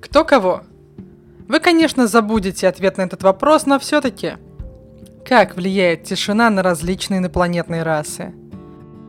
Кто 0.00 0.24
кого? 0.24 0.62
Вы, 1.48 1.60
конечно, 1.60 2.06
забудете 2.06 2.68
ответ 2.68 2.98
на 2.98 3.02
этот 3.02 3.22
вопрос, 3.22 3.66
но 3.66 3.78
все-таки. 3.78 4.34
Как 5.24 5.56
влияет 5.56 6.04
тишина 6.04 6.50
на 6.50 6.62
различные 6.62 7.18
инопланетные 7.18 7.82
расы? 7.82 8.34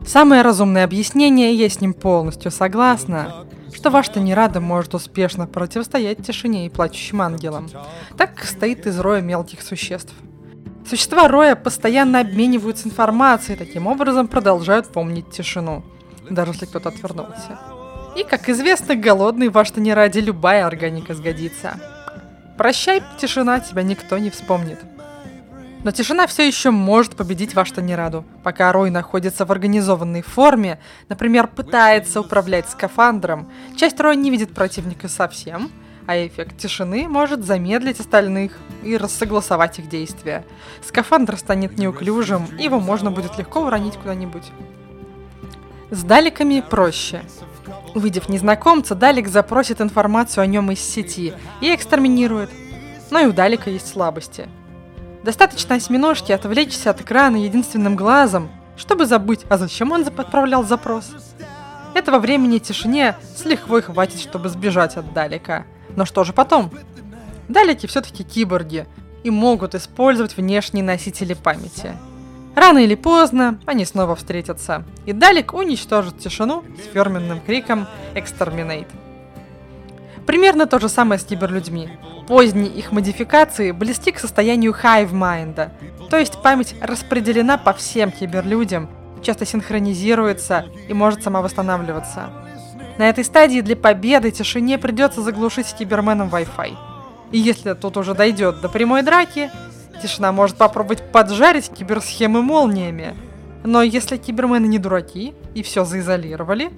Самое 0.06 0.42
разумное 0.42 0.84
объяснение, 0.84 1.52
и 1.52 1.56
я 1.56 1.68
с 1.68 1.80
ним 1.80 1.92
полностью 1.92 2.50
согласна, 2.50 3.46
что 3.74 3.90
ваш 3.90 4.08
Танирада 4.08 4.60
может 4.60 4.94
успешно 4.94 5.46
противостоять 5.46 6.24
тишине 6.24 6.66
и 6.66 6.70
плачущим 6.70 7.22
ангелам. 7.22 7.68
Так 8.16 8.44
стоит 8.44 8.86
из 8.86 8.98
роя 8.98 9.20
мелких 9.20 9.62
существ. 9.62 10.14
Существа 10.88 11.26
роя 11.28 11.56
постоянно 11.56 12.20
обмениваются 12.20 12.88
информацией, 12.88 13.58
таким 13.58 13.86
образом 13.86 14.28
продолжают 14.28 14.86
помнить 14.88 15.30
тишину, 15.30 15.84
даже 16.30 16.52
если 16.52 16.66
кто-то 16.66 16.90
отвернулся. 16.90 17.58
И, 18.16 18.24
как 18.24 18.48
известно, 18.48 18.96
голодный 18.96 19.50
ваш 19.50 19.76
не 19.76 19.92
ради 19.92 20.20
любая 20.20 20.66
органика 20.66 21.14
сгодится. 21.14 21.78
Прощай, 22.56 23.02
тишина, 23.18 23.60
тебя 23.60 23.82
никто 23.82 24.16
не 24.16 24.30
вспомнит. 24.30 24.78
Но 25.84 25.90
тишина 25.90 26.26
все 26.26 26.46
еще 26.46 26.70
может 26.70 27.14
победить 27.14 27.54
ваш 27.54 27.70
Танираду, 27.70 28.24
пока 28.42 28.72
Рой 28.72 28.88
находится 28.90 29.44
в 29.44 29.52
организованной 29.52 30.22
форме, 30.22 30.80
например, 31.10 31.46
пытается 31.46 32.22
управлять 32.22 32.68
скафандром, 32.70 33.52
часть 33.76 34.00
Роя 34.00 34.16
не 34.16 34.30
видит 34.30 34.54
противника 34.54 35.08
совсем, 35.08 35.70
а 36.06 36.16
эффект 36.16 36.56
тишины 36.56 37.06
может 37.08 37.44
замедлить 37.44 38.00
остальных 38.00 38.58
и 38.82 38.96
рассогласовать 38.96 39.78
их 39.78 39.90
действия. 39.90 40.44
Скафандр 40.82 41.36
станет 41.36 41.78
неуклюжим, 41.78 42.48
его 42.58 42.80
можно 42.80 43.10
будет 43.10 43.36
легко 43.36 43.66
уронить 43.66 43.96
куда-нибудь. 43.96 44.50
С 45.90 46.02
даликами 46.02 46.64
проще. 46.68 47.22
Увидев 47.96 48.28
незнакомца, 48.28 48.94
Далик 48.94 49.26
запросит 49.26 49.80
информацию 49.80 50.42
о 50.42 50.46
нем 50.46 50.70
из 50.70 50.78
сети 50.78 51.34
и 51.60 51.74
экстерминирует. 51.74 52.50
Но 53.10 53.18
и 53.18 53.26
у 53.26 53.32
Далика 53.32 53.70
есть 53.70 53.88
слабости. 53.88 54.48
Достаточно 55.24 55.74
осьминожки 55.74 56.30
отвлечься 56.30 56.90
от 56.90 57.00
экрана 57.00 57.36
единственным 57.36 57.96
глазом, 57.96 58.50
чтобы 58.76 59.06
забыть, 59.06 59.40
а 59.48 59.58
зачем 59.58 59.90
он 59.90 60.06
отправлял 60.06 60.62
запрос. 60.62 61.10
Этого 61.94 62.20
времени 62.20 62.58
тишине 62.58 63.16
с 63.34 63.44
лихвой 63.44 63.82
хватит, 63.82 64.20
чтобы 64.20 64.48
сбежать 64.48 64.96
от 64.96 65.12
Далика– 65.12 65.66
но 65.96 66.04
что 66.04 66.22
же 66.24 66.32
потом? 66.32 66.70
Далеки 67.48 67.86
все-таки 67.86 68.22
киборги 68.22 68.86
и 69.24 69.30
могут 69.30 69.74
использовать 69.74 70.36
внешние 70.36 70.84
носители 70.84 71.34
памяти. 71.34 71.96
Рано 72.56 72.78
или 72.78 72.94
поздно 72.94 73.60
они 73.66 73.84
снова 73.84 74.16
встретятся, 74.16 74.82
и 75.04 75.12
Далек 75.12 75.52
уничтожит 75.52 76.18
тишину 76.18 76.64
с 76.82 76.90
фирменным 76.90 77.38
криком 77.38 77.86
«Exterminate». 78.14 78.88
Примерно 80.26 80.66
то 80.66 80.78
же 80.78 80.88
самое 80.88 81.20
с 81.20 81.24
киберлюдьми. 81.24 81.90
Поздние 82.26 82.68
их 82.68 82.92
модификации 82.92 83.72
близки 83.72 84.10
к 84.10 84.18
состоянию 84.18 84.72
hive-майнда, 84.72 85.70
то 86.08 86.16
есть 86.16 86.40
память 86.42 86.74
распределена 86.80 87.58
по 87.58 87.74
всем 87.74 88.10
киберлюдям, 88.10 88.88
часто 89.22 89.44
синхронизируется 89.44 90.64
и 90.88 90.94
может 90.94 91.22
сама 91.22 91.42
восстанавливаться. 91.42 92.30
На 92.96 93.10
этой 93.10 93.24
стадии 93.24 93.60
для 93.60 93.76
победы 93.76 94.30
тишине 94.30 94.78
придется 94.78 95.20
заглушить 95.20 95.74
киберменом 95.74 96.30
Wi-Fi. 96.30 96.74
И 97.32 97.38
если 97.38 97.74
тут 97.74 97.98
уже 97.98 98.14
дойдет 98.14 98.62
до 98.62 98.70
прямой 98.70 99.02
драки, 99.02 99.50
Тишина 100.02 100.32
может 100.32 100.56
попробовать 100.56 101.02
поджарить 101.10 101.68
киберсхемы 101.68 102.42
молниями. 102.42 103.16
Но 103.64 103.82
если 103.82 104.16
кибермены 104.16 104.66
не 104.66 104.78
дураки 104.78 105.34
и 105.54 105.62
все 105.62 105.84
заизолировали, 105.84 106.70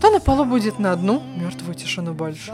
то 0.00 0.10
на 0.10 0.20
полу 0.20 0.44
будет 0.44 0.78
на 0.78 0.92
одну 0.92 1.22
мертвую 1.36 1.74
тишину 1.74 2.12
больше. 2.12 2.52